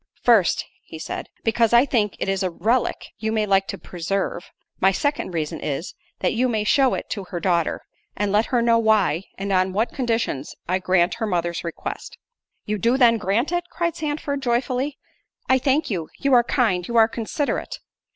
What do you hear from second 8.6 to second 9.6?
know why, and